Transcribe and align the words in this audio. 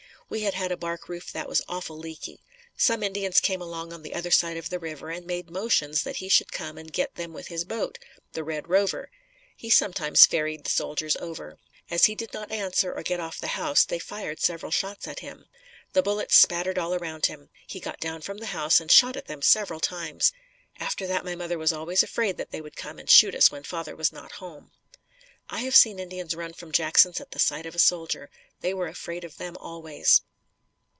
We 0.33 0.43
had 0.43 0.53
had 0.53 0.71
a 0.71 0.77
bark 0.77 1.09
roof 1.09 1.29
that 1.33 1.49
was 1.49 1.61
awful 1.67 1.97
leaky. 1.97 2.41
Some 2.77 3.03
Indians 3.03 3.41
came 3.41 3.61
along 3.61 3.91
on 3.91 4.01
the 4.01 4.13
other 4.15 4.31
side 4.31 4.55
of 4.55 4.69
the 4.69 4.79
river 4.79 5.09
and 5.09 5.27
made 5.27 5.49
motions 5.49 6.03
that 6.03 6.15
he 6.23 6.29
should 6.29 6.53
come 6.53 6.77
and 6.77 6.89
get 6.93 7.15
them 7.15 7.33
with 7.33 7.47
his 7.49 7.65
boat, 7.65 7.99
"The 8.31 8.41
Red 8.41 8.69
Rover." 8.69 9.11
He 9.57 9.69
sometimes 9.69 10.25
ferried 10.25 10.63
the 10.63 10.69
soldiers 10.69 11.17
over. 11.17 11.59
As 11.89 12.05
he 12.05 12.15
did 12.15 12.31
not 12.33 12.49
answer 12.49 12.93
or 12.93 13.03
get 13.03 13.19
off 13.19 13.39
the 13.39 13.47
house, 13.59 13.83
they 13.83 13.99
fired 13.99 14.39
several 14.39 14.71
shots 14.71 15.05
at 15.05 15.19
him. 15.19 15.47
The 15.91 16.01
bullets 16.01 16.37
spattered 16.37 16.77
all 16.77 16.95
around 16.95 17.25
him. 17.25 17.49
He 17.67 17.81
got 17.81 17.99
down 17.99 18.21
from 18.21 18.37
the 18.37 18.45
house 18.55 18.79
and 18.79 18.89
shot 18.89 19.17
at 19.17 19.25
them 19.27 19.41
several 19.41 19.81
times. 19.81 20.31
After 20.79 21.05
that, 21.07 21.25
my 21.25 21.35
mother 21.35 21.57
was 21.57 21.73
always 21.73 22.03
afraid 22.03 22.37
that 22.37 22.51
they 22.51 22.61
would 22.61 22.77
come 22.77 22.99
and 22.99 23.09
shoot 23.09 23.35
us 23.35 23.51
when 23.51 23.63
father 23.63 23.97
was 23.97 24.13
not 24.13 24.31
home. 24.31 24.71
I 25.53 25.61
have 25.63 25.75
seen 25.75 25.99
Indians 25.99 26.33
run 26.33 26.53
from 26.53 26.71
Jackson's 26.71 27.19
at 27.19 27.37
sight 27.41 27.65
of 27.65 27.75
a 27.75 27.79
soldier. 27.79 28.29
They 28.61 28.73
were 28.73 28.87
afraid 28.87 29.25
of 29.25 29.35
them 29.37 29.57
always. 29.57 30.21